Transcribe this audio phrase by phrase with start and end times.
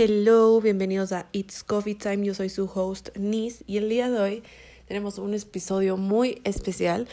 [0.00, 2.24] Hello, bienvenidos a It's Coffee Time.
[2.24, 4.42] Yo soy su host Nis y el día de hoy
[4.86, 7.08] tenemos un episodio muy especial,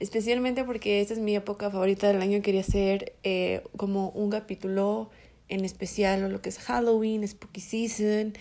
[0.00, 2.42] especialmente porque esta es mi época favorita del año.
[2.42, 5.08] Quería hacer eh, como un capítulo
[5.48, 8.34] en especial o lo que es Halloween, Spooky Season.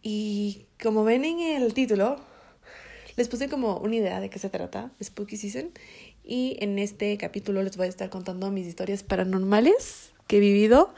[0.00, 2.16] Y como ven en el título,
[3.18, 5.70] les puse como una idea de qué se trata, Spooky Season.
[6.24, 10.94] Y en este capítulo les voy a estar contando mis historias paranormales que he vivido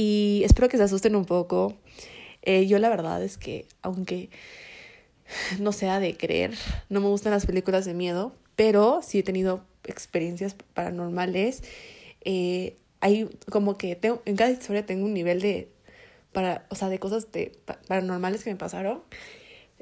[0.00, 1.76] y espero que se asusten un poco.
[2.40, 4.30] Eh, yo la verdad es que, aunque
[5.60, 6.54] no sea de creer,
[6.88, 11.62] no me gustan las películas de miedo, pero sí he tenido experiencias paranormales.
[12.22, 15.70] Eh, hay como que tengo, en cada historia tengo un nivel de,
[16.32, 17.52] para, o sea, de cosas de,
[17.86, 19.02] paranormales que me pasaron.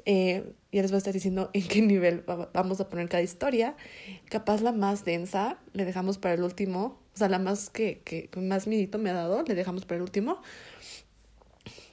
[0.03, 3.77] Eh, ya les voy a estar diciendo en qué nivel vamos a poner cada historia.
[4.25, 8.67] Capaz la más densa le dejamos para el último sea, la más que, que más
[8.67, 10.41] miedito me ha dado, le dejamos para el último.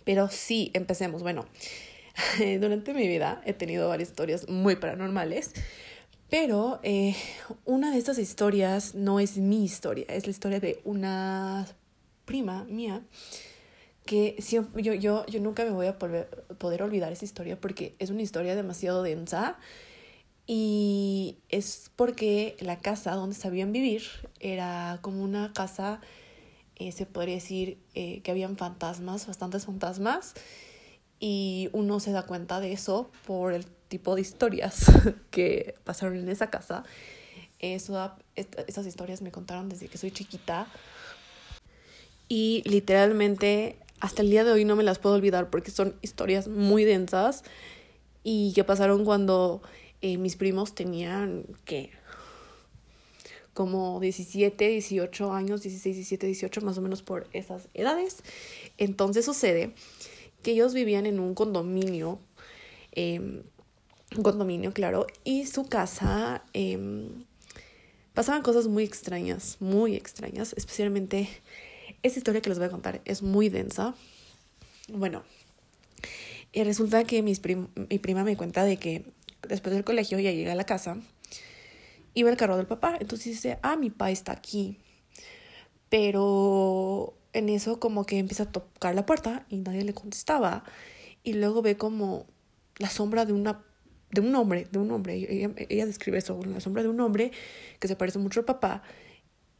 [0.05, 1.23] Pero sí, empecemos.
[1.23, 1.47] Bueno,
[2.61, 5.53] durante mi vida he tenido varias historias muy paranormales,
[6.31, 7.15] pero eh,
[7.65, 11.67] una de estas historias no es mi historia, es la historia de una
[12.25, 13.03] prima mía
[14.05, 18.11] que yo, yo, yo nunca me voy a poder, poder olvidar esa historia porque es
[18.11, 19.59] una historia demasiado densa
[20.47, 24.03] y es porque la casa donde sabían vivir
[24.39, 26.01] era como una casa,
[26.77, 30.35] eh, se podría decir eh, que habían fantasmas, bastantes fantasmas,
[31.19, 34.87] y uno se da cuenta de eso por el tipo de historias
[35.31, 36.85] que pasaron en esa casa.
[37.59, 40.67] Eso, esas historias me contaron desde que soy chiquita
[42.29, 46.49] y literalmente hasta el día de hoy no me las puedo olvidar porque son historias
[46.49, 47.45] muy densas
[48.23, 49.63] y que pasaron cuando
[50.03, 51.91] eh, mis primos tenían que
[53.55, 58.23] como 17, 18 años, 16, 17, 18, más o menos por esas edades.
[58.77, 59.73] Entonces sucede
[60.43, 62.21] que ellos vivían en un condominio,
[62.93, 67.09] eh, un condominio, claro, y su casa eh,
[68.13, 71.29] pasaban cosas muy extrañas, muy extrañas, especialmente
[72.03, 73.95] esa historia que les voy a contar es muy densa.
[74.89, 75.25] Bueno,
[76.53, 79.05] y resulta que mis mi prima me cuenta de que
[79.49, 80.99] después del colegio ya llega a la casa
[82.23, 82.97] ve el carro del papá.
[83.01, 84.79] Entonces dice, ah, mi papá está aquí.
[85.89, 90.65] Pero en eso como que empieza a tocar la puerta y nadie le contestaba.
[91.23, 92.27] Y luego ve como
[92.79, 93.63] la sombra de una
[94.11, 95.17] de un hombre, de un hombre.
[95.17, 97.33] Ella, ella describe eso, la sombra de un hombre
[97.81, 98.83] que se parece mucho al papá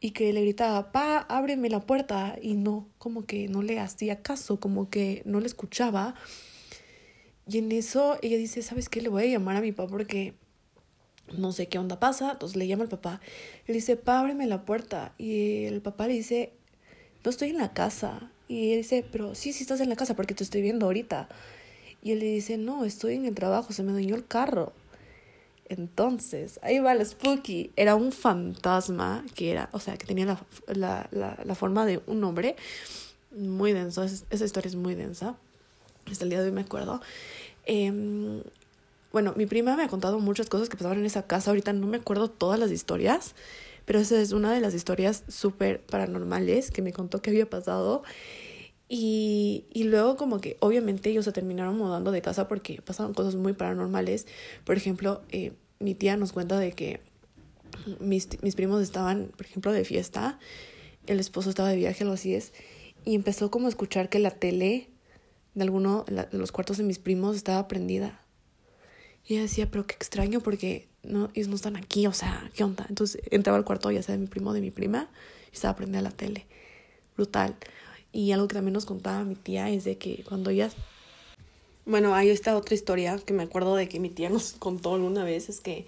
[0.01, 2.37] y que le gritaba, pa, ábreme la puerta.
[2.41, 6.15] Y no, como que no le hacía caso, como que no le escuchaba.
[7.49, 9.01] Y en eso ella dice, ¿sabes qué?
[9.01, 10.35] Le voy a llamar a mi papá porque
[11.37, 12.33] no sé qué onda pasa.
[12.33, 13.21] Entonces le llama al papá.
[13.67, 15.15] Le dice, pa, ábreme la puerta.
[15.19, 16.53] Y el papá le dice,
[17.25, 18.31] no estoy en la casa.
[18.49, 21.29] Y ella dice, pero sí, sí estás en la casa porque te estoy viendo ahorita.
[22.03, 24.73] Y él le dice, no, estoy en el trabajo, se me dañó el carro.
[25.69, 27.73] Entonces, ahí va el spooky.
[27.77, 32.01] Era un fantasma que era, o sea, que tenía la, la, la, la forma de
[32.07, 32.57] un hombre.
[33.33, 35.37] Muy denso, esa historia es muy densa.
[36.11, 37.01] Hasta el día de hoy me acuerdo.
[37.65, 38.43] Eh,
[39.13, 41.51] bueno, mi prima me ha contado muchas cosas que pasaban en esa casa.
[41.51, 43.35] Ahorita no me acuerdo todas las historias,
[43.85, 48.03] pero esa es una de las historias súper paranormales que me contó que había pasado.
[48.89, 53.37] Y, y luego como que obviamente ellos se terminaron mudando de casa porque pasaban cosas
[53.37, 54.27] muy paranormales.
[54.65, 57.01] Por ejemplo, eh, mi tía nos cuenta de que
[58.01, 60.39] mis, mis primos estaban, por ejemplo, de fiesta,
[61.07, 62.53] el esposo estaba de viaje, algo así es,
[63.05, 64.89] y empezó como a escuchar que la tele
[65.57, 68.21] de alguno de los cuartos de mis primos estaba prendida.
[69.25, 72.63] Y ella decía, pero qué extraño porque no, ellos no están aquí, o sea, ¿qué
[72.63, 72.85] onda?
[72.91, 75.09] Entonces entraba al cuarto, ya sea de mi primo o de mi prima,
[75.51, 76.47] y estaba prendida la tele.
[77.17, 77.57] Brutal.
[78.13, 80.71] Y algo que también nos contaba mi tía es de que cuando ella...
[81.87, 85.25] Bueno, hay esta otra historia que me acuerdo de que mi tía nos contó alguna
[85.25, 85.87] vez, es que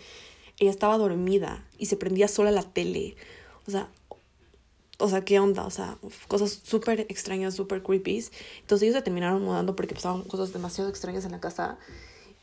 [0.58, 3.16] ella estaba dormida y se prendía sola la tele.
[3.66, 3.90] O sea,
[4.98, 5.64] o sea, ¿qué onda?
[5.64, 8.24] O sea, cosas súper extrañas, súper creepy.
[8.60, 11.78] Entonces ellos se terminaron mudando porque pasaban cosas demasiado extrañas en la casa.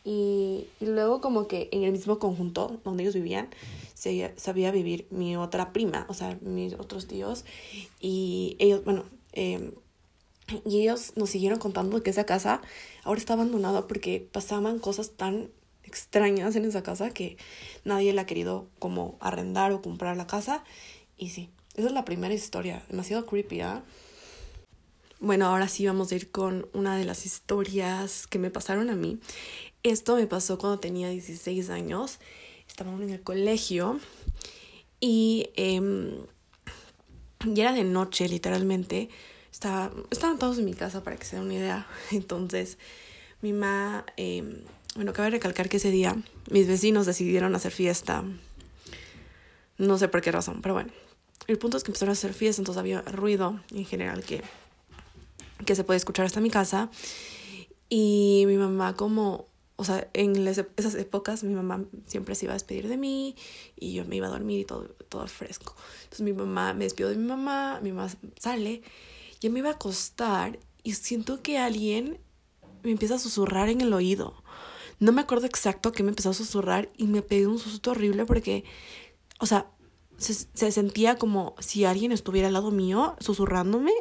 [0.06, 3.50] Y, luego como que en el mismo conjunto donde ellos vivían,
[3.94, 7.44] se sabía vivir mi otra prima, o sea, mis otros tíos.
[8.00, 9.04] Y ellos, bueno,
[9.34, 9.74] eh,
[10.64, 12.62] y ellos nos siguieron contando que esa casa
[13.04, 15.50] ahora está abandonada porque pasaban cosas tan
[15.84, 17.38] extrañas en esa casa que
[17.84, 20.64] nadie la ha querido como arrendar o comprar la casa.
[21.18, 23.84] Y sí, esa es la primera historia, demasiado creepy, ¿ah?
[25.20, 28.96] Bueno, ahora sí vamos a ir con una de las historias que me pasaron a
[28.96, 29.20] mí.
[29.84, 32.20] Esto me pasó cuando tenía 16 años.
[32.68, 34.00] Estábamos en el colegio
[35.00, 35.82] y, eh,
[37.56, 39.10] era de noche, literalmente.
[39.52, 41.88] estaba, estaban todos en mi casa para que se den una idea.
[42.12, 42.78] Entonces,
[43.42, 44.64] mi mamá, eh,
[44.96, 46.16] bueno, cabe recalcar que ese día
[46.52, 48.24] mis vecinos decidieron hacer fiesta.
[49.78, 51.05] No sé por qué razón, pero bueno.
[51.48, 54.42] El punto es que empezaron a hacer fiesta, entonces había ruido en general que,
[55.66, 56.90] que se puede escuchar hasta mi casa.
[57.90, 59.46] Y mi mamá como,
[59.76, 63.36] o sea, en esas épocas mi mamá siempre se iba a despedir de mí
[63.76, 65.76] y yo me iba a dormir y todo, todo fresco.
[66.04, 68.82] Entonces mi mamá, me despido de mi mamá, mi mamá sale,
[69.40, 72.20] y me iba a acostar y siento que alguien
[72.84, 74.34] me empieza a susurrar en el oído.
[75.00, 78.26] No me acuerdo exacto qué me empezó a susurrar y me pegué un susto horrible
[78.26, 78.64] porque,
[79.40, 79.68] o sea,
[80.18, 83.92] se, se sentía como si alguien estuviera al lado mío susurrándome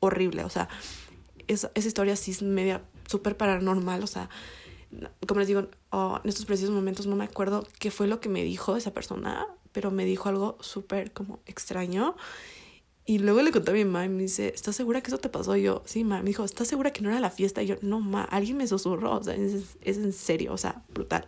[0.00, 0.44] horrible.
[0.44, 0.68] O sea,
[1.48, 4.02] esa, esa historia sí es media súper paranormal.
[4.02, 4.28] O sea,
[5.26, 8.28] como les digo, oh, en estos precisos momentos no me acuerdo qué fue lo que
[8.28, 12.16] me dijo esa persona, pero me dijo algo súper como extraño.
[13.06, 15.28] Y luego le conté a mi mamá y me dice, ¿estás segura que eso te
[15.28, 15.56] pasó?
[15.56, 16.22] Y yo, sí, mamá.
[16.22, 17.62] Me dijo, ¿estás segura que no era la fiesta?
[17.62, 19.18] Y yo, no, ma, alguien me susurró.
[19.18, 21.26] O sea, es, es en serio, o sea, brutal.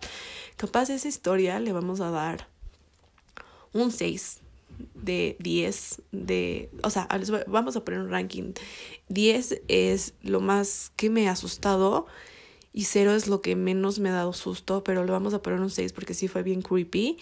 [0.57, 2.49] Capaz esa historia le vamos a dar
[3.83, 4.41] un 6
[4.95, 7.09] de 10 de, o sea,
[7.47, 8.53] vamos a poner un ranking.
[9.09, 12.07] 10 es lo más que me ha asustado
[12.73, 15.61] y 0 es lo que menos me ha dado susto, pero le vamos a poner
[15.61, 17.19] un 6 porque sí fue bien creepy.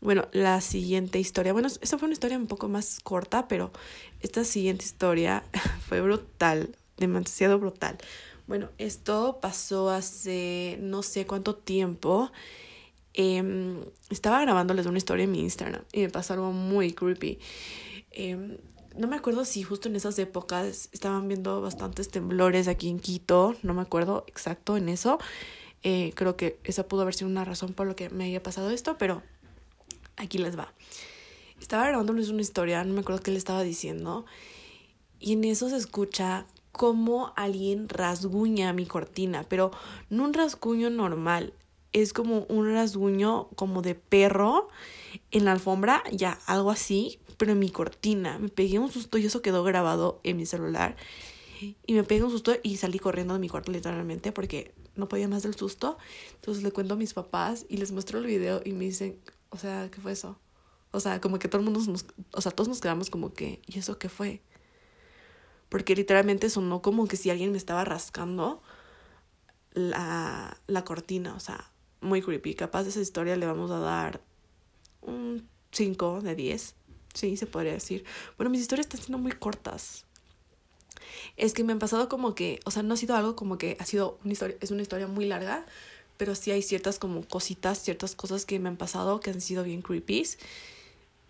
[0.00, 3.72] Bueno, la siguiente historia, bueno, esta fue una historia un poco más corta, pero
[4.20, 5.42] esta siguiente historia
[5.88, 7.96] fue brutal, demasiado brutal.
[8.46, 12.30] Bueno, esto pasó hace no sé cuánto tiempo.
[13.14, 17.38] Eh, estaba grabándoles una historia en mi Instagram y me pasó algo muy creepy.
[18.10, 18.58] Eh,
[18.96, 23.56] no me acuerdo si justo en esas épocas estaban viendo bastantes temblores aquí en Quito,
[23.62, 25.18] no me acuerdo exacto en eso.
[25.82, 28.70] Eh, creo que esa pudo haber sido una razón por lo que me haya pasado
[28.70, 29.22] esto, pero
[30.16, 30.72] Aquí les va.
[31.60, 34.24] Estaba grabándoles una historia, no me acuerdo qué le estaba diciendo,
[35.18, 39.70] y en eso se escucha como alguien rasguña mi cortina, pero
[40.10, 41.52] no un rasguño normal,
[41.94, 44.68] es como un rasguño como de perro
[45.30, 48.38] en la alfombra, ya algo así, pero en mi cortina.
[48.38, 50.96] Me pegué un susto y eso quedó grabado en mi celular.
[51.86, 55.28] Y me pegué un susto y salí corriendo de mi cuarto literalmente porque no podía
[55.28, 55.96] más del susto.
[56.34, 59.20] Entonces le cuento a mis papás y les muestro el video y me dicen,
[59.50, 60.36] o sea, ¿qué fue eso?
[60.90, 63.62] O sea, como que todo el mundo nos, o sea, todos nos quedamos como que,
[63.66, 64.42] ¿y eso qué fue?
[65.68, 68.62] Porque literalmente sonó como que si alguien me estaba rascando
[69.72, 71.70] la, la cortina, o sea,
[72.04, 72.54] muy creepy.
[72.54, 74.20] Capaz de esa historia le vamos a dar
[75.02, 76.74] un 5 de 10.
[77.14, 78.04] Sí, se podría decir.
[78.36, 80.04] Bueno, mis historias están siendo muy cortas.
[81.36, 83.76] Es que me han pasado como que, o sea, no ha sido algo como que
[83.80, 85.64] ha sido una historia, es una historia muy larga,
[86.16, 89.64] pero sí hay ciertas como cositas, ciertas cosas que me han pasado que han sido
[89.64, 90.24] bien creepy.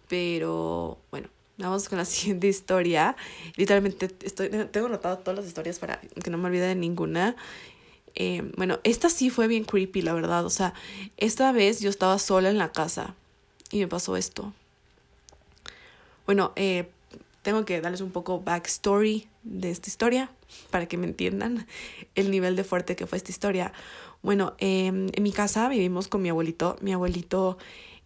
[0.08, 1.28] Pero bueno,
[1.58, 3.16] vamos con la siguiente historia.
[3.56, 7.36] Literalmente estoy, tengo anotado todas las historias para que no me olvide de ninguna.
[8.14, 10.44] Eh, bueno, esta sí fue bien creepy, la verdad.
[10.44, 10.74] O sea,
[11.16, 13.14] esta vez yo estaba sola en la casa
[13.70, 14.52] y me pasó esto.
[16.26, 16.88] Bueno, eh,
[17.42, 20.30] tengo que darles un poco backstory de esta historia
[20.70, 21.66] para que me entiendan
[22.14, 23.72] el nivel de fuerte que fue esta historia.
[24.22, 26.76] Bueno, em, en mi casa vivimos con mi abuelito.
[26.80, 27.58] Mi abuelito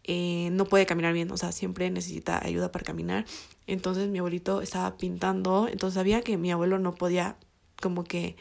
[0.04, 3.26] eh, no puede caminar bien, o sea, siempre necesita ayuda para caminar.
[3.66, 7.36] Entonces mi abuelito estaba pintando, entonces sabía que mi abuelo no podía
[7.80, 8.34] como que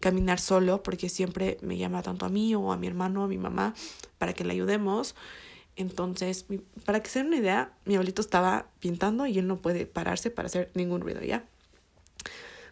[0.00, 3.38] caminar solo porque siempre me llama tanto a mí o a mi hermano a mi
[3.38, 3.74] mamá
[4.18, 5.14] para que le ayudemos.
[5.76, 6.46] Entonces,
[6.84, 10.30] para que se den una idea, mi abuelito estaba pintando y él no puede pararse
[10.30, 11.44] para hacer ningún ruido, ¿ya?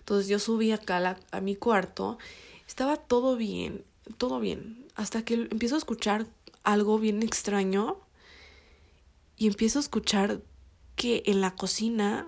[0.01, 2.19] Entonces yo subí acá a mi cuarto,
[2.67, 3.85] estaba todo bien,
[4.19, 4.87] todo bien.
[4.95, 6.27] Hasta que empiezo a escuchar
[6.63, 7.99] algo bien extraño
[9.37, 10.41] y empiezo a escuchar
[10.97, 12.27] que en la cocina,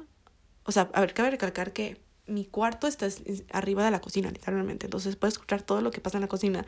[0.64, 3.08] o sea, a ver, cabe recalcar que mi cuarto está
[3.52, 4.86] arriba de la cocina, literalmente.
[4.86, 6.66] Entonces puedo escuchar todo lo que pasa en la cocina.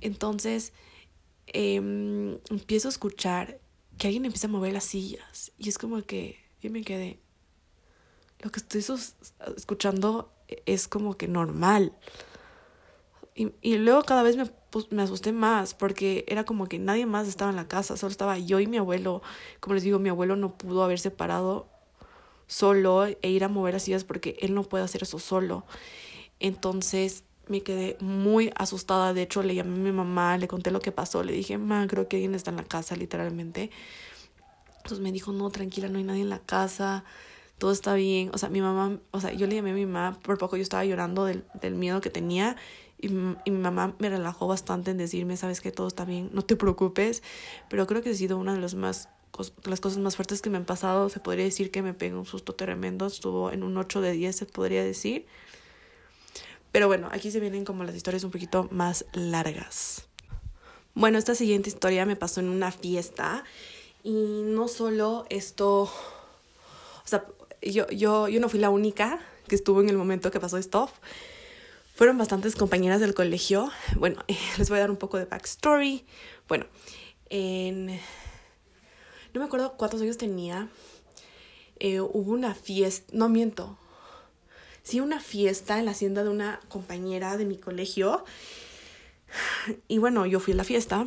[0.00, 0.72] Entonces
[1.46, 3.60] em, empiezo a escuchar
[3.96, 5.52] que alguien empieza a mover las sillas.
[5.58, 7.18] Y es como que yo me quedé.
[8.40, 8.84] Lo que estoy
[9.56, 10.32] escuchando
[10.66, 11.92] es como que normal.
[13.62, 14.50] Y, luego cada vez me,
[14.90, 18.36] me asusté más porque era como que nadie más estaba en la casa, solo estaba
[18.36, 19.22] yo y mi abuelo.
[19.60, 21.68] Como les digo, mi abuelo no pudo haberse parado
[22.48, 25.64] solo e ir a mover las sillas porque él no puede hacer eso solo.
[26.40, 29.14] Entonces me quedé muy asustada.
[29.14, 31.22] De hecho, le llamé a mi mamá, le conté lo que pasó.
[31.22, 33.70] Le dije, mamá, creo que alguien está en la casa, literalmente.
[34.78, 37.04] Entonces me dijo, no, tranquila, no hay nadie en la casa
[37.58, 38.30] todo está bien.
[38.32, 40.62] O sea, mi mamá, o sea, yo le llamé a mi mamá, por poco yo
[40.62, 42.56] estaba llorando del, del miedo que tenía
[42.98, 46.42] y, y, mi mamá me relajó bastante en decirme, sabes que todo está bien, no
[46.42, 47.22] te preocupes,
[47.68, 49.08] pero creo que ha sido uno de los más
[49.64, 51.08] las cosas más fuertes que me han pasado.
[51.08, 53.06] Se podría decir que me pegó un susto tremendo.
[53.06, 55.26] Estuvo en un 8 de 10, se podría decir.
[56.72, 60.06] Pero bueno, aquí se vienen como las historias un poquito más largas.
[60.94, 63.44] Bueno, esta siguiente historia me pasó en una fiesta.
[64.02, 65.82] Y no solo esto.
[65.82, 65.90] O
[67.04, 67.24] sea,
[67.62, 70.90] yo, yo, yo no fui la única que estuvo en el momento que pasó esto.
[71.94, 73.70] Fueron bastantes compañeras del colegio.
[73.96, 74.24] Bueno,
[74.58, 76.06] les voy a dar un poco de backstory.
[76.46, 76.66] Bueno,
[77.28, 77.98] en...
[79.38, 80.68] No me acuerdo cuántos años tenía.
[81.78, 83.78] Eh, hubo una fiesta, no miento.
[84.82, 88.24] Sí, una fiesta en la hacienda de una compañera de mi colegio.
[89.86, 91.06] Y bueno, yo fui a la fiesta.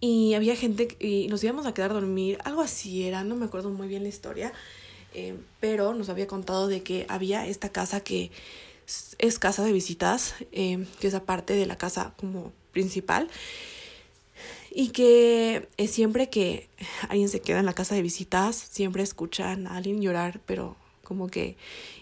[0.00, 2.36] Y había gente y nos íbamos a quedar a dormir.
[2.44, 4.52] Algo así era, no me acuerdo muy bien la historia.
[5.14, 8.30] Eh, pero nos había contado de que había esta casa que
[9.16, 13.30] es casa de visitas, eh, que es aparte de la casa como principal.
[14.70, 16.68] Y que eh, siempre que
[17.08, 21.28] alguien se queda en la casa de visitas, siempre escuchan a alguien llorar, pero como
[21.28, 21.56] que...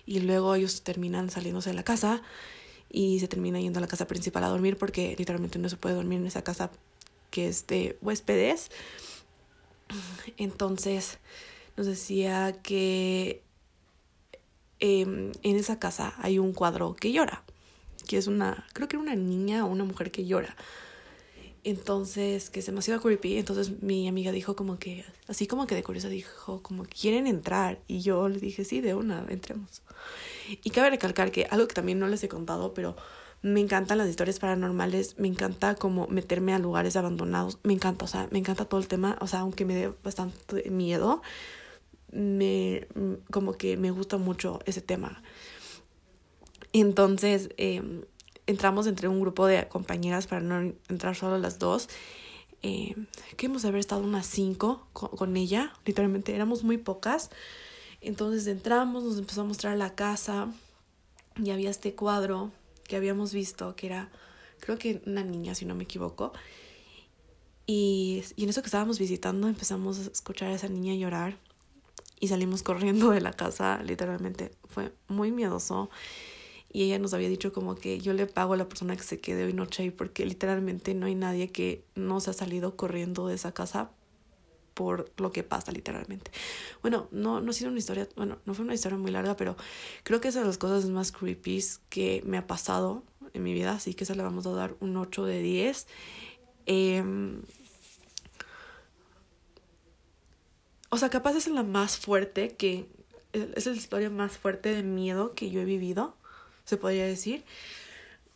[0.07, 2.23] Y luego ellos terminan saliéndose de la casa
[2.90, 5.95] y se terminan yendo a la casa principal a dormir porque literalmente no se puede
[5.95, 6.71] dormir en esa casa
[7.30, 8.71] que es de huéspedes.
[10.38, 11.18] Entonces
[11.76, 13.42] nos decía que
[14.80, 17.42] Em, en esa casa hay un cuadro que llora,
[18.07, 20.57] que es una, creo que era una niña o una mujer que llora.
[21.65, 23.38] Entonces, que es demasiado creepy.
[23.38, 27.81] Entonces mi amiga dijo como que, así como que de curiosa dijo, como quieren entrar.
[27.87, 29.83] Y yo le dije, sí, de una, entremos.
[30.62, 32.97] Y cabe recalcar que algo que también no les he contado, pero
[33.43, 38.09] me encantan las historias paranormales, me encanta como meterme a lugares abandonados, me encanta, o
[38.09, 41.23] sea, me encanta todo el tema, o sea, aunque me dé bastante miedo,
[42.11, 42.88] me,
[43.31, 45.23] como que me gusta mucho ese tema.
[46.73, 48.03] Entonces, em,
[48.49, 51.88] entramos entre un grupo de compañeras para no entrar solo las dos.
[52.62, 52.97] Eh,
[53.37, 57.31] que hemos de haber estado unas cinco con, ella, literalmente éramos muy pocas.
[58.00, 60.49] Entonces entramos, nos empezó a mostrar la casa
[61.37, 62.50] y había este cuadro
[62.85, 64.11] que habíamos visto, que era,
[64.61, 66.33] creo que una niña, si no me equivoco.
[67.67, 71.37] Y, y en eso que estábamos visitando empezamos a escuchar a esa niña llorar
[72.19, 75.90] y salimos corriendo de la casa, literalmente fue muy miedoso.
[76.70, 79.20] Y ella nos había dicho como que yo le pago a la persona que se
[79.20, 83.26] quede hoy noche ahí porque literalmente no hay nadie que no se ha salido corriendo
[83.26, 83.90] de esa casa
[84.75, 86.30] por lo que pasa literalmente.
[86.82, 89.56] Bueno, no, no ha sido una historia, bueno, no fue una historia muy larga, pero
[90.04, 93.72] creo que es de las cosas más creepy que me ha pasado en mi vida,
[93.72, 95.87] así que esa le vamos a dar un 8 de 10.
[96.66, 97.02] Eh,
[100.90, 102.87] o sea, capaz es la más fuerte que,
[103.32, 106.16] es la historia más fuerte de miedo que yo he vivido,
[106.68, 107.44] se podría decir.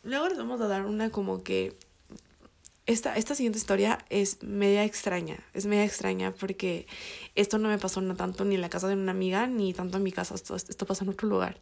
[0.01, 1.77] Luego les vamos a dar una como que
[2.87, 6.87] esta, esta siguiente historia es media extraña, es media extraña porque
[7.35, 9.97] esto no me pasó no tanto ni en la casa de una amiga ni tanto
[9.97, 11.61] en mi casa, esto, esto pasó en otro lugar.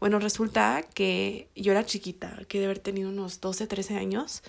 [0.00, 4.42] Bueno, resulta que yo era chiquita, que de haber tenido unos 12, 13 años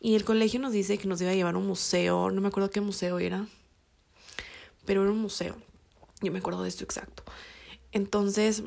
[0.00, 2.48] y el colegio nos dice que nos iba a llevar a un museo, no me
[2.48, 3.46] acuerdo qué museo era,
[4.84, 5.56] pero era un museo.
[6.20, 7.22] Yo me acuerdo de esto exacto.
[7.92, 8.64] Entonces,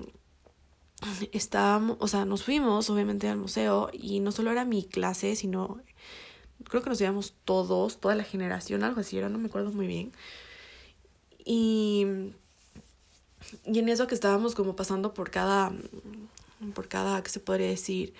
[1.31, 5.81] estábamos, o sea, nos fuimos obviamente al museo y no solo era mi clase, sino
[6.69, 9.87] creo que nos íbamos todos, toda la generación, algo así era, no me acuerdo muy
[9.87, 10.11] bien.
[11.43, 12.05] Y,
[13.65, 15.71] y en eso que estábamos como pasando por cada,
[16.73, 18.13] por cada, ¿qué se podría decir?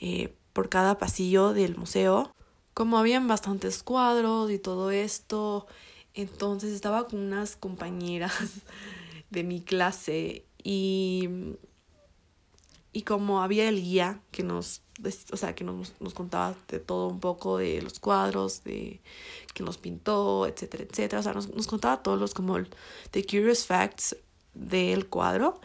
[0.00, 2.34] Eh, por cada pasillo del museo,
[2.74, 5.66] como habían bastantes cuadros y todo esto,
[6.14, 8.32] entonces estaba con unas compañeras
[9.30, 11.28] de mi clase y,
[12.96, 14.80] y como había el guía que nos,
[15.30, 19.02] o sea, que nos, nos contaba de todo un poco de los cuadros, de
[19.52, 21.20] que nos pintó, etcétera, etcétera.
[21.20, 22.56] O sea, nos, nos contaba todos los como
[23.10, 24.16] the curious facts
[24.54, 25.60] del cuadro.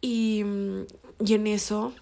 [0.00, 0.46] Y,
[1.22, 1.92] y en eso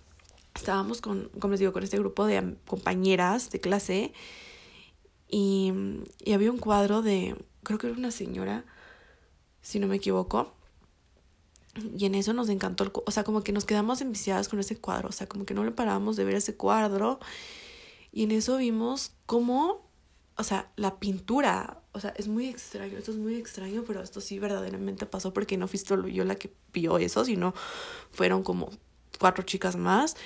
[0.55, 4.13] estábamos con, como les digo, con este grupo de compañeras de clase
[5.29, 5.73] y,
[6.25, 8.65] y había un cuadro de, creo que era una señora,
[9.63, 10.55] si no me equivoco.
[11.97, 14.77] Y en eso nos encantó, el, o sea, como que nos quedamos enviciadas con ese
[14.77, 17.21] cuadro, o sea, como que no le parábamos de ver ese cuadro.
[18.13, 19.89] Y en eso vimos cómo,
[20.37, 24.21] o sea, la pintura, o sea, es muy extraño, esto es muy extraño, pero esto
[24.21, 27.55] sí verdaderamente pasó porque no fui solo yo la que vio eso, sino
[28.11, 28.71] fueron como
[29.19, 30.17] cuatro chicas más.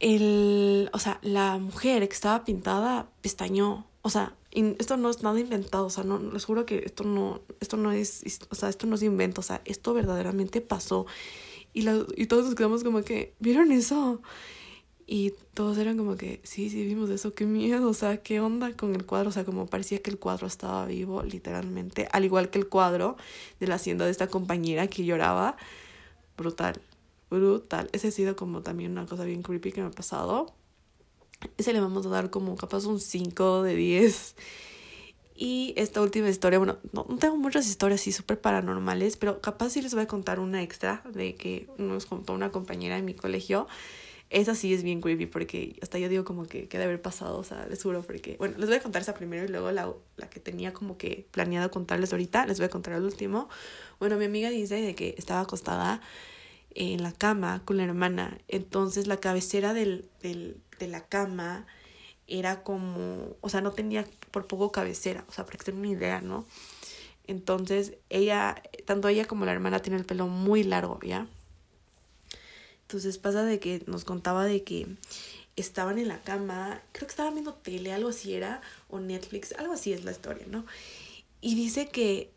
[0.00, 5.38] El, o sea, la mujer que estaba pintada pestañó, o sea, esto no es nada
[5.38, 8.86] inventado, o sea, no, les juro que esto no, esto no es, o sea, esto
[8.86, 11.06] no es invento, o sea, esto verdaderamente pasó.
[11.72, 14.22] Y, la, y todos nos quedamos como que, ¿vieron eso?
[15.06, 18.72] Y todos eran como que, sí, sí, vimos eso, qué miedo, o sea, qué onda
[18.74, 22.50] con el cuadro, o sea, como parecía que el cuadro estaba vivo, literalmente, al igual
[22.50, 23.16] que el cuadro
[23.58, 25.56] de la hacienda de esta compañera que lloraba,
[26.36, 26.80] brutal,
[27.30, 27.88] brutal.
[27.92, 30.54] Ese ha sido como también una cosa bien creepy que me ha pasado.
[31.56, 34.34] Ese le vamos a dar como capaz un 5 de 10.
[35.40, 39.80] Y esta última historia, bueno, no, tengo muchas historias así súper paranormales, pero capaz sí
[39.80, 43.68] les voy a contar una extra de que nos contó una compañera de mi colegio.
[44.30, 47.38] Esa sí es bien creepy porque hasta yo digo como que, que debe haber pasado,
[47.38, 49.92] o sea, les juro porque, bueno, les voy a contar esa primero y luego la,
[50.16, 53.48] la que tenía como que planeado contarles ahorita, les voy a contar el último.
[54.00, 56.02] Bueno, mi amiga dice de que estaba acostada
[56.80, 61.66] en la cama con la hermana, entonces la cabecera del, del, de la cama
[62.28, 65.90] era como, o sea, no tenía por poco cabecera, o sea, para que tengan una
[65.90, 66.46] idea, ¿no?
[67.26, 71.26] Entonces, ella, tanto ella como la hermana tiene el pelo muy largo, ¿ya?
[72.82, 74.86] Entonces pasa de que nos contaba de que
[75.56, 79.72] estaban en la cama, creo que estaban viendo tele, algo así era, o Netflix, algo
[79.72, 80.64] así es la historia, ¿no?
[81.40, 82.30] Y dice que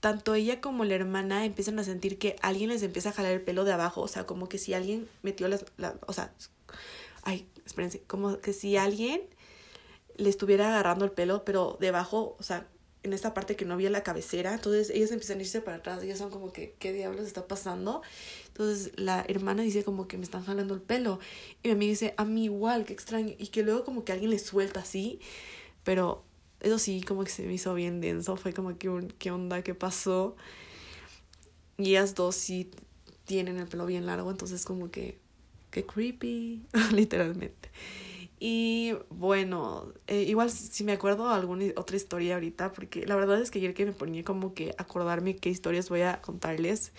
[0.00, 3.42] tanto ella como la hermana empiezan a sentir que alguien les empieza a jalar el
[3.42, 6.32] pelo de abajo, o sea, como que si alguien metió las, la, o sea,
[7.22, 9.22] ay, espérense, como que si alguien
[10.16, 12.66] le estuviera agarrando el pelo, pero debajo, o sea,
[13.02, 16.02] en esta parte que no había la cabecera, entonces ellos empiezan a irse para atrás,
[16.02, 18.02] ellos son como que, ¿qué diablos está pasando?
[18.48, 21.20] Entonces la hermana dice como que me están jalando el pelo,
[21.62, 24.30] y mi amiga dice, a mí igual, qué extraño, y que luego como que alguien
[24.30, 25.20] le suelta así,
[25.84, 26.24] pero
[26.60, 29.62] eso sí, como que se me hizo bien denso, fue como que, ¿qué onda?
[29.62, 30.36] ¿Qué pasó?
[31.76, 32.70] Y ellas dos sí
[33.24, 35.18] tienen el pelo bien largo, entonces como que,
[35.70, 36.62] qué creepy,
[36.92, 37.70] literalmente.
[38.40, 43.50] Y bueno, eh, igual si me acuerdo alguna otra historia ahorita, porque la verdad es
[43.50, 46.92] que ayer que me ponía como que acordarme qué historias voy a contarles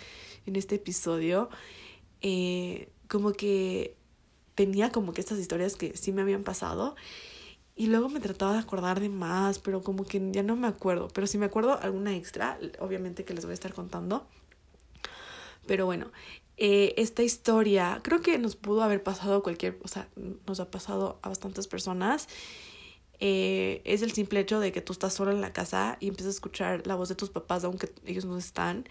[0.46, 1.50] en este episodio,
[2.22, 3.96] eh, como que
[4.56, 6.96] tenía como que estas historias que sí me habían pasado
[7.80, 11.08] y luego me trataba de acordar de más, pero como que ya no me acuerdo,
[11.14, 14.28] pero si me acuerdo alguna extra, obviamente que les voy a estar contando.
[15.66, 16.12] Pero bueno,
[16.58, 20.10] eh, esta historia creo que nos pudo haber pasado cualquier, o sea,
[20.46, 22.28] nos ha pasado a bastantes personas.
[23.22, 26.34] Eh, es el simple hecho de que tú estás solo en la casa y empiezas
[26.34, 28.90] a escuchar la voz de tus papás aunque ellos no están.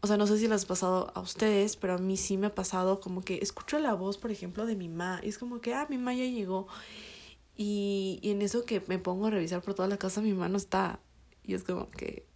[0.00, 2.48] O sea, no sé si les ha pasado a ustedes, pero a mí sí me
[2.48, 5.60] ha pasado como que escucho la voz, por ejemplo, de mi mamá y es como
[5.60, 6.66] que, ah, mi mamá ya llegó.
[7.56, 10.48] Y, y en eso que me pongo a revisar por toda la casa, mi mamá
[10.48, 11.00] no está.
[11.44, 12.26] Y es como que,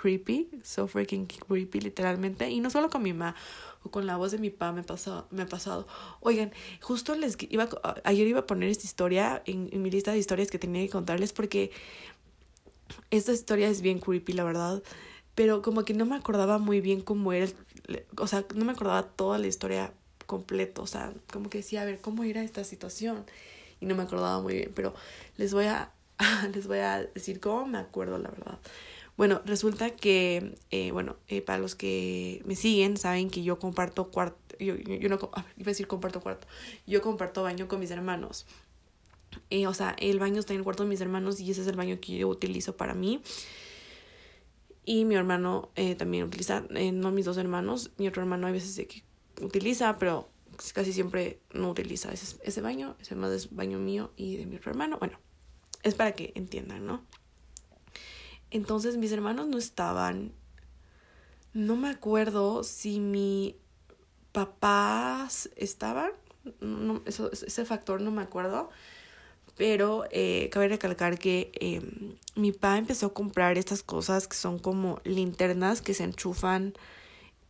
[0.00, 3.34] creepy, so freaking creepy literalmente, y no solo con mi mamá
[3.82, 5.86] o con la voz de mi papá me, pasó, me ha pasado.
[6.20, 7.68] Oigan, justo les iba,
[8.04, 11.32] ayer iba a poner esta historia en, mi lista de historias que tenía que contarles
[11.32, 11.70] porque
[13.10, 14.82] esta historia es bien creepy, la verdad,
[15.34, 17.50] pero como que no me acordaba muy bien cómo era,
[18.18, 19.92] o sea, no me acordaba toda la historia
[20.26, 23.24] completo, o sea, como que decía, a ver, ¿cómo era esta situación?
[23.80, 24.94] Y no me acordaba muy bien, pero
[25.36, 25.92] les voy a,
[26.54, 28.58] les voy a decir cómo me acuerdo, la verdad.
[29.16, 34.10] Bueno, resulta que, eh, bueno, eh, para los que me siguen, saben que yo comparto
[34.10, 36.46] cuarto, yo, yo, no, ah, iba a decir comparto cuarto,
[36.86, 38.46] yo comparto baño con mis hermanos.
[39.50, 41.66] Eh, o sea, el baño está en el cuarto de mis hermanos y ese es
[41.66, 43.22] el baño que yo utilizo para mí.
[44.84, 48.52] Y mi hermano eh, también utiliza, eh, no mis dos hermanos, mi otro hermano hay
[48.52, 49.02] veces que
[49.42, 50.28] utiliza, pero
[50.72, 54.56] casi siempre no utiliza ese, ese baño, ese más es baño mío y de mi
[54.56, 54.98] hermano.
[54.98, 55.18] Bueno,
[55.82, 57.02] es para que entiendan, ¿no?
[58.50, 60.32] Entonces mis hermanos no estaban.
[61.52, 63.56] No me acuerdo si mi
[64.32, 66.10] papás estaban.
[66.60, 68.70] No, eso, ese factor no me acuerdo.
[69.56, 71.80] Pero eh, cabe recalcar que eh,
[72.34, 76.74] mi papá empezó a comprar estas cosas que son como linternas que se enchufan.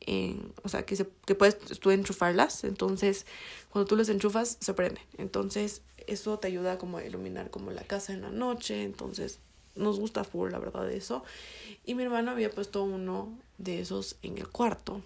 [0.07, 2.65] En, o sea, que, se, que puedes tú enchufarlas.
[2.65, 3.27] Entonces,
[3.71, 5.01] cuando tú las enchufas, se prende.
[5.19, 8.85] Entonces, eso te ayuda como a iluminar como la casa en la noche.
[8.85, 9.41] Entonces,
[9.75, 11.23] nos gusta full, la verdad, eso.
[11.85, 15.03] Y mi hermano había puesto uno de esos en el cuarto.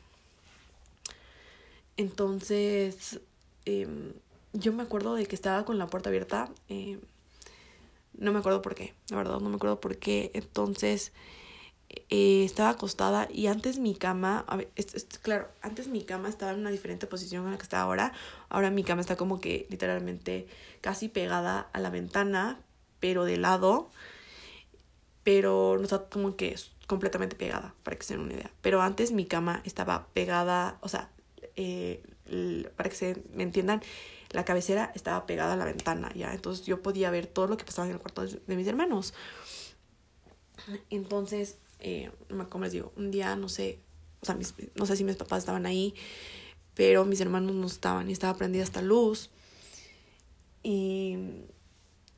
[1.97, 3.21] Entonces,
[3.65, 4.13] em,
[4.53, 6.51] yo me acuerdo de que estaba con la puerta abierta.
[6.69, 7.01] Em,
[8.15, 10.31] no me acuerdo por qué, la verdad, no me acuerdo por qué.
[10.35, 11.13] Entonces,
[12.09, 14.71] eh, estaba acostada y antes mi cama, a ver,
[15.23, 18.13] claro, antes mi cama estaba en una diferente posición en la que está ahora.
[18.49, 20.47] Ahora mi cama está como que literalmente
[20.81, 22.61] casi pegada a la ventana,
[23.01, 23.91] pero de lado
[25.23, 28.51] pero no está como que completamente pegada, para que se den una idea.
[28.63, 31.11] Pero antes mi cama estaba pegada, o sea,
[31.57, 32.03] eh,
[32.77, 33.83] para que se me entiendan,
[34.31, 36.33] la cabecera estaba pegada a la ventana, ¿ya?
[36.33, 39.15] Entonces yo podía ver todo lo que pasaba en el cuarto de, mis hermanos.
[40.91, 42.11] Entonces, eh,
[42.49, 43.79] como les digo, un día, no sé,
[44.21, 45.95] o sea, mis, no sé si mis papás estaban ahí,
[46.75, 49.31] pero mis hermanos no estaban y estaba prendida esta luz.
[50.63, 51.17] Y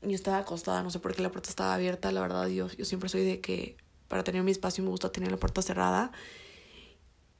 [0.02, 2.84] yo estaba acostada, no sé por qué la puerta estaba abierta, la verdad yo, yo
[2.84, 3.76] siempre soy de que
[4.08, 6.12] para tener mi espacio me gusta tener la puerta cerrada.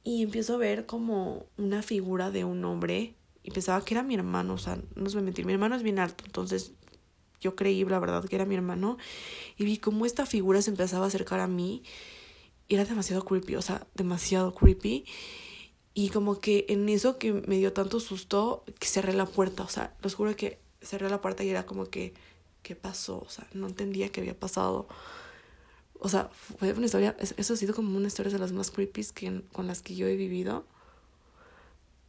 [0.03, 4.15] Y empiezo a ver como una figura de un hombre y pensaba que era mi
[4.15, 6.73] hermano, o sea, no os voy a mi hermano es bien alto, entonces
[7.43, 8.97] yo creí la verdad que era mi hermano
[9.57, 11.83] y vi cómo esta figura se empezaba a acercar a mí
[12.69, 15.05] era demasiado creepy, o sea, demasiado creepy.
[15.93, 19.69] Y como que en eso que me dio tanto susto, que cerré la puerta, o
[19.69, 22.13] sea, los juro que cerré la puerta y era como que,
[22.63, 23.19] ¿qué pasó?
[23.19, 24.87] O sea, no entendía qué había pasado.
[25.99, 29.05] O sea, fue una historia, eso ha sido como una historia de las más creepy
[29.13, 30.65] que, con las que yo he vivido.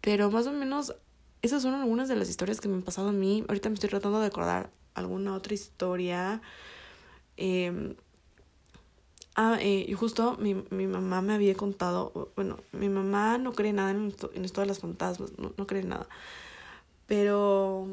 [0.00, 0.94] Pero más o menos,
[1.42, 3.44] esas son algunas de las historias que me han pasado a mí.
[3.48, 6.40] Ahorita me estoy tratando de acordar alguna otra historia.
[7.36, 7.94] Eh,
[9.36, 13.90] Ah, eh, justo mi, mi mamá me había contado, bueno, mi mamá no cree nada
[13.90, 16.06] en, en esto de las fantasmas, no, no cree nada.
[17.08, 17.88] Pero,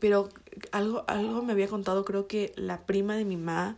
[0.00, 0.28] pero
[0.72, 3.76] algo, algo me había contado, creo que la prima de mi mamá,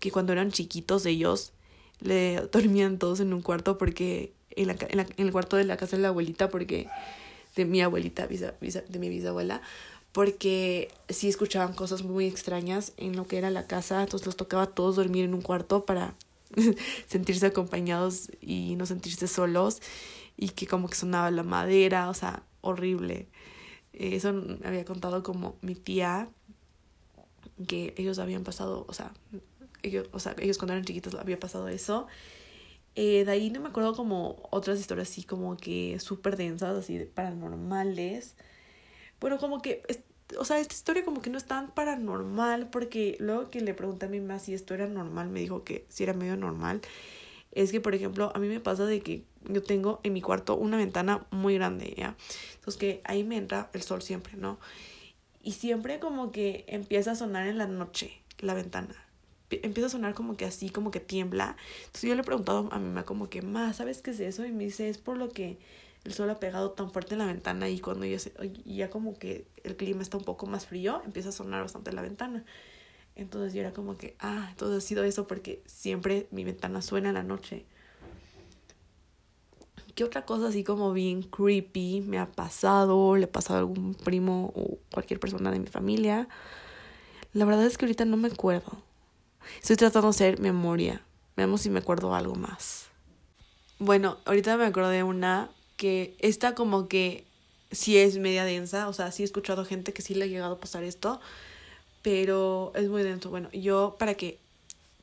[0.00, 1.52] que cuando eran chiquitos ellos,
[2.00, 5.64] le dormían todos en un cuarto porque, en, la, en, la, en el cuarto de
[5.64, 6.88] la casa de la abuelita, porque,
[7.56, 9.62] de mi abuelita, visa, visa, de mi bisabuela,
[10.14, 14.62] porque sí escuchaban cosas muy extrañas en lo que era la casa, entonces los tocaba
[14.62, 16.14] a todos dormir en un cuarto para
[17.08, 19.82] sentirse acompañados y no sentirse solos
[20.36, 23.26] y que como que sonaba la madera, o sea, horrible.
[23.92, 26.28] Eso me había contado como mi tía,
[27.66, 29.12] que ellos habían pasado, o sea,
[29.82, 32.06] ellos, o sea, ellos cuando eran chiquitos había pasado eso.
[32.94, 37.00] Eh, de ahí no me acuerdo como otras historias así como que súper densas, así
[37.00, 38.36] paranormales.
[39.24, 39.80] Bueno, como que,
[40.38, 44.04] o sea, esta historia como que no es tan paranormal, porque luego que le pregunté
[44.04, 46.82] a mi mamá si esto era normal, me dijo que si era medio normal.
[47.50, 50.56] Es que, por ejemplo, a mí me pasa de que yo tengo en mi cuarto
[50.56, 52.16] una ventana muy grande, ¿ya?
[52.56, 54.58] Entonces que ahí me entra el sol siempre, ¿no?
[55.42, 58.94] Y siempre como que empieza a sonar en la noche la ventana.
[59.48, 61.56] Empieza a sonar como que así, como que tiembla.
[61.86, 64.44] Entonces yo le he preguntado a mi mamá como que, ma, ¿sabes qué es eso?
[64.44, 65.56] Y me dice, es por lo que
[66.04, 68.32] el sol ha pegado tan fuerte en la ventana y cuando ya, se,
[68.64, 72.02] ya como que el clima está un poco más frío, empieza a sonar bastante la
[72.02, 72.44] ventana.
[73.16, 77.08] Entonces yo era como que, ah, entonces ha sido eso porque siempre mi ventana suena
[77.08, 77.64] en la noche.
[79.94, 83.16] ¿Qué otra cosa así como bien creepy me ha pasado?
[83.16, 86.28] ¿Le ha pasado a algún primo o cualquier persona de mi familia?
[87.32, 88.72] La verdad es que ahorita no me acuerdo.
[89.60, 91.02] Estoy tratando de hacer memoria.
[91.36, 92.88] Veamos si me acuerdo algo más.
[93.78, 97.24] Bueno, ahorita me acordé de una que esta como que
[97.72, 100.54] sí es media densa, o sea, sí he escuchado gente que sí le ha llegado
[100.54, 101.20] a pasar esto,
[102.02, 103.30] pero es muy denso.
[103.30, 104.38] Bueno, yo para que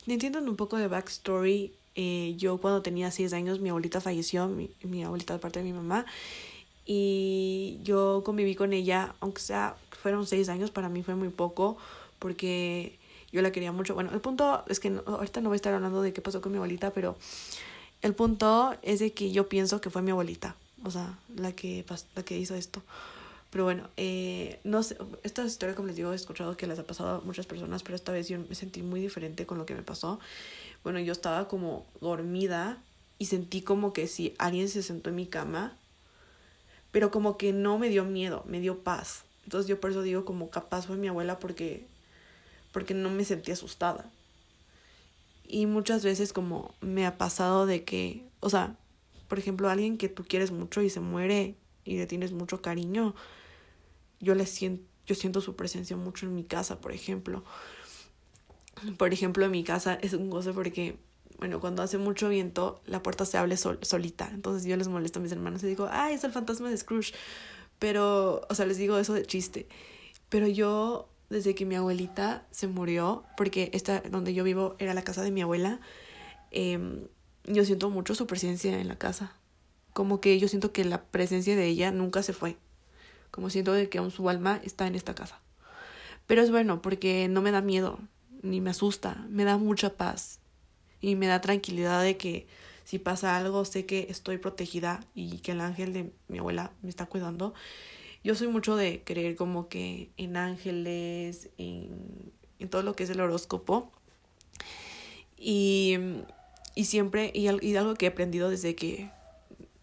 [0.08, 5.04] entiendan un poco de backstory, eh, yo cuando tenía seis años mi abuelita falleció, mi,
[5.04, 6.06] abuelita de parte de mi mamá,
[6.86, 11.78] y yo conviví con ella, aunque sea fueron seis años, para mí fue muy poco,
[12.20, 12.98] porque
[13.32, 13.94] yo la quería mucho.
[13.94, 16.52] Bueno, el punto es que ahorita no voy a estar hablando de qué pasó con
[16.52, 17.16] mi abuelita, pero
[18.02, 21.86] el punto es de que yo pienso que fue mi abuelita, o sea, la que,
[22.16, 22.82] la que hizo esto.
[23.52, 26.84] Pero bueno, eh, no sé, esta historia, como les digo, he escuchado que les ha
[26.84, 29.76] pasado a muchas personas, pero esta vez yo me sentí muy diferente con lo que
[29.76, 30.20] me pasó.
[30.84, 32.82] Bueno, yo estaba como dormida
[33.20, 35.78] y sentí como que si alguien se sentó en mi cama,
[36.92, 39.26] pero como que no me dio miedo, me dio paz.
[39.44, 41.86] Entonces yo por eso digo como capaz fue mi abuela porque,
[42.72, 44.10] porque no me sentí asustada.
[45.54, 48.78] Y muchas veces como me ha pasado de que, o sea,
[49.28, 53.14] por ejemplo, alguien que tú quieres mucho y se muere y le tienes mucho cariño,
[54.22, 57.44] yo le siento, yo siento su presencia mucho en mi casa, por ejemplo.
[58.98, 60.96] Por ejemplo, en mi casa es un gozo porque,
[61.38, 64.30] bueno, cuando hace mucho viento, la puerta se abre solita.
[64.34, 67.14] Entonces yo les molesto a mis hermanos y digo, ay, es el fantasma de Scrooge.
[67.78, 69.68] Pero, o sea, les digo eso de chiste.
[70.30, 75.04] Pero yo desde que mi abuelita se murió, porque esta donde yo vivo era la
[75.04, 75.80] casa de mi abuela,
[76.52, 77.08] eh,
[77.46, 79.34] yo siento mucho su presencia en la casa.
[79.94, 82.58] Como que yo siento que la presencia de ella nunca se fue.
[83.32, 85.40] Como siento que aún su alma está en esta casa.
[86.28, 88.00] Pero es bueno porque no me da miedo,
[88.42, 90.40] ni me asusta, me da mucha paz.
[91.00, 92.46] Y me da tranquilidad de que
[92.84, 96.90] si pasa algo sé que estoy protegida y que el ángel de mi abuela me
[96.90, 97.54] está cuidando
[98.24, 103.10] yo soy mucho de creer como que en ángeles, en, en todo lo que es
[103.10, 103.92] el horóscopo.
[105.38, 105.98] Y,
[106.76, 109.10] y siempre, y, y, algo que he aprendido desde que,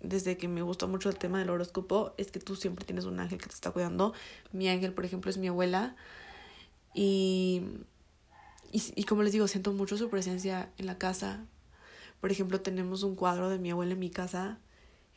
[0.00, 3.18] desde que me gusta mucho el tema del horóscopo, es que tú siempre tienes un
[3.18, 4.14] ángel que te está cuidando.
[4.52, 5.96] Mi ángel, por ejemplo, es mi abuela.
[6.94, 7.62] Y,
[8.70, 11.44] y, y como les digo, siento mucho su presencia en la casa.
[12.20, 14.60] Por ejemplo, tenemos un cuadro de mi abuela en mi casa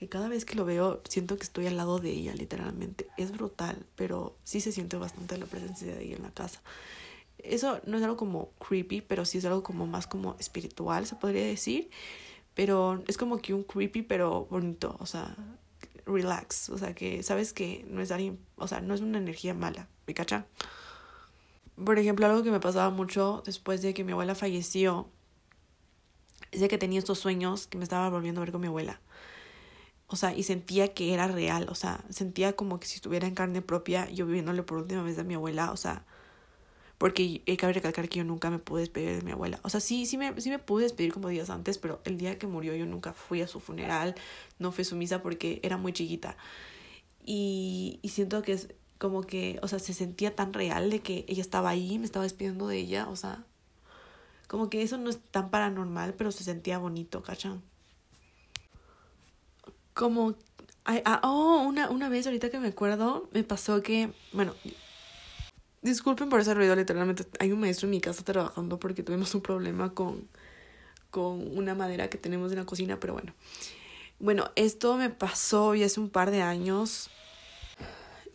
[0.01, 3.05] que cada vez que lo veo siento que estoy al lado de ella, literalmente.
[3.17, 6.59] Es brutal, pero sí se siente bastante la presencia de ella en la casa.
[7.37, 11.15] Eso no es algo como creepy, pero sí es algo como más como espiritual, se
[11.17, 11.91] podría decir.
[12.55, 15.35] Pero es como que un creepy, pero bonito, o sea,
[16.07, 19.53] relax, o sea, que sabes que no es alguien, o sea, no es una energía
[19.53, 20.47] mala, ¿me cachan?
[21.75, 25.09] Por ejemplo, algo que me pasaba mucho después de que mi abuela falleció,
[26.49, 28.99] es de que tenía estos sueños que me estaba volviendo a ver con mi abuela.
[30.11, 33.33] O sea, y sentía que era real, o sea, sentía como que si estuviera en
[33.33, 36.03] carne propia, yo viviéndole por última vez a mi abuela, o sea,
[36.97, 39.61] porque que recalcar que yo nunca me pude despedir de mi abuela.
[39.63, 42.37] O sea, sí, sí me, sí me pude despedir como días antes, pero el día
[42.37, 44.15] que murió yo nunca fui a su funeral,
[44.59, 46.35] no fui a su misa porque era muy chiquita.
[47.25, 51.23] Y, y siento que es como que, o sea, se sentía tan real de que
[51.29, 53.45] ella estaba ahí, me estaba despidiendo de ella, o sea,
[54.47, 57.63] como que eso no es tan paranormal, pero se sentía bonito, ¿cachan?
[60.01, 60.33] Como,
[60.85, 64.55] ah, oh, una, una vez ahorita que me acuerdo, me pasó que, bueno,
[65.83, 69.41] Disculpen por ese ruido, literalmente hay un maestro en mi casa trabajando porque tuvimos un
[69.41, 70.27] problema con,
[71.09, 73.33] con una madera que tenemos en la cocina, pero bueno.
[74.19, 77.09] Bueno, esto me pasó ya hace un par de años.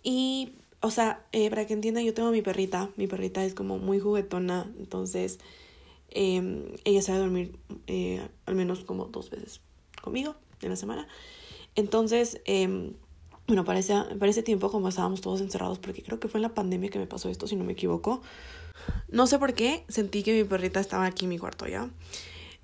[0.02, 2.90] Y, o sea, eh, para que entiendan, yo tengo a mi perrita.
[2.96, 5.38] Mi perrita es como muy juguetona, entonces
[6.10, 9.60] eh, ella sabe dormir eh, al menos como dos veces
[10.02, 11.06] conmigo en la semana.
[11.76, 12.92] Entonces, eh,
[13.46, 13.80] bueno, para
[14.18, 16.98] para ese tiempo, como estábamos todos encerrados, porque creo que fue en la pandemia que
[16.98, 18.22] me pasó esto, si no me equivoco,
[19.08, 21.88] no sé por qué, sentí que mi perrita estaba aquí en mi cuarto ya.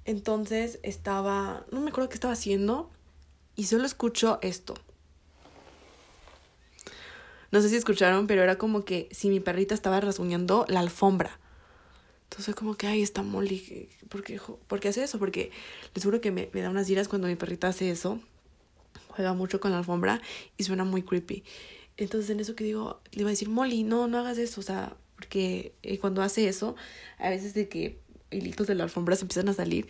[0.04, 2.90] Entonces estaba, no me acuerdo qué estaba haciendo,
[3.54, 4.74] y solo escucho esto.
[7.52, 11.38] No sé si escucharon, pero era como que si mi perrita estaba rasguñando la alfombra.
[12.30, 15.18] Entonces como que, ay, está Molly, ¿por qué, ¿por qué hace eso?
[15.18, 15.50] Porque
[15.94, 18.18] les juro que me, me da unas iras cuando mi perrita hace eso
[19.12, 20.20] juega mucho con la alfombra
[20.56, 21.44] y suena muy creepy.
[21.96, 24.64] Entonces en eso que digo, le iba a decir, Molly, no, no hagas eso, o
[24.64, 26.74] sea, porque eh, cuando hace eso,
[27.18, 29.88] a veces de que hilitos de la alfombra se empiezan a salir.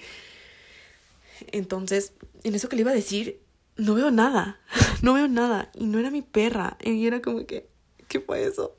[1.53, 2.13] Entonces,
[2.45, 3.41] en eso que le iba a decir,
[3.77, 4.61] no veo nada,
[5.03, 7.69] no veo nada, y no era mi perra, y era como que,
[8.09, 8.77] ¿qué fue eso?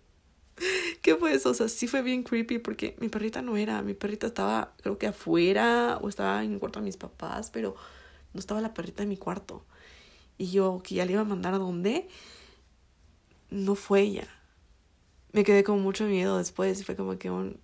[1.02, 1.50] ¿Qué fue eso?
[1.50, 5.00] O sea, sí fue bien creepy porque mi perrita no era, mi perrita estaba creo
[5.00, 7.76] que afuera o estaba en el cuarto de mis papás, pero
[8.34, 9.66] no estaba la perrita en mi cuarto
[10.38, 12.08] y yo que ya le iba a mandar a dónde,
[13.50, 14.28] no fue ella.
[15.32, 17.60] Me quedé con mucho miedo después y fue como que un...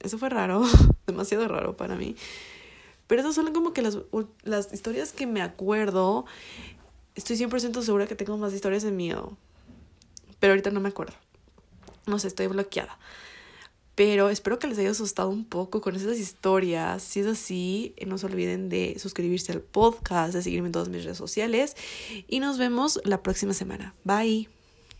[0.00, 0.62] Eso fue raro,
[1.06, 2.16] demasiado raro para mí.
[3.06, 3.98] Pero esas son como que las,
[4.42, 6.24] las historias que me acuerdo.
[7.14, 9.36] Estoy 100% segura que tengo más historias de miedo.
[10.40, 11.14] Pero ahorita no me acuerdo.
[12.06, 12.98] No sé, estoy bloqueada.
[14.04, 17.04] Pero espero que les haya asustado un poco con esas historias.
[17.04, 21.04] Si es así, no se olviden de suscribirse al podcast, de seguirme en todas mis
[21.04, 21.76] redes sociales
[22.26, 23.94] y nos vemos la próxima semana.
[24.02, 24.61] Bye.